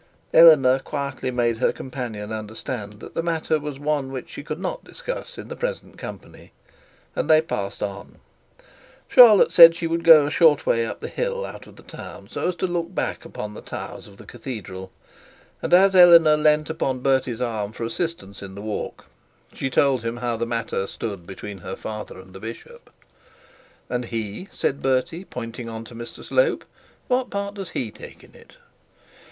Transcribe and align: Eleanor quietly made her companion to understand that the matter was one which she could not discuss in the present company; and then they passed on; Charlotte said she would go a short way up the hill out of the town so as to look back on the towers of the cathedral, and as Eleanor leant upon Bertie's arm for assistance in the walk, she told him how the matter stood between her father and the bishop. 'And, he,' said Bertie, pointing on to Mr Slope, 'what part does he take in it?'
Eleanor 0.33 0.79
quietly 0.79 1.29
made 1.29 1.59
her 1.59 1.71
companion 1.71 2.29
to 2.29 2.35
understand 2.35 2.93
that 2.93 3.13
the 3.13 3.21
matter 3.21 3.59
was 3.59 3.77
one 3.77 4.11
which 4.11 4.29
she 4.31 4.41
could 4.41 4.57
not 4.57 4.83
discuss 4.83 5.37
in 5.37 5.47
the 5.47 5.55
present 5.55 5.95
company; 5.99 6.51
and 7.15 7.29
then 7.29 7.37
they 7.37 7.39
passed 7.39 7.83
on; 7.83 8.17
Charlotte 9.07 9.51
said 9.51 9.75
she 9.75 9.85
would 9.85 10.03
go 10.03 10.25
a 10.25 10.31
short 10.31 10.65
way 10.65 10.87
up 10.87 11.01
the 11.01 11.07
hill 11.07 11.45
out 11.45 11.67
of 11.67 11.75
the 11.75 11.83
town 11.83 12.27
so 12.27 12.47
as 12.47 12.55
to 12.55 12.65
look 12.65 12.95
back 12.95 13.23
on 13.37 13.53
the 13.53 13.61
towers 13.61 14.07
of 14.07 14.17
the 14.17 14.25
cathedral, 14.25 14.91
and 15.61 15.71
as 15.71 15.95
Eleanor 15.95 16.35
leant 16.35 16.67
upon 16.71 17.01
Bertie's 17.01 17.39
arm 17.39 17.71
for 17.71 17.83
assistance 17.83 18.41
in 18.41 18.55
the 18.55 18.61
walk, 18.63 19.05
she 19.53 19.69
told 19.69 20.01
him 20.01 20.17
how 20.17 20.35
the 20.35 20.47
matter 20.47 20.87
stood 20.87 21.27
between 21.27 21.59
her 21.59 21.75
father 21.75 22.17
and 22.17 22.33
the 22.33 22.39
bishop. 22.39 22.89
'And, 23.87 24.05
he,' 24.05 24.47
said 24.51 24.81
Bertie, 24.81 25.25
pointing 25.25 25.69
on 25.69 25.85
to 25.85 25.93
Mr 25.93 26.23
Slope, 26.25 26.65
'what 27.07 27.29
part 27.29 27.53
does 27.53 27.69
he 27.69 27.91
take 27.91 28.23
in 28.23 28.33
it?' 28.33 28.57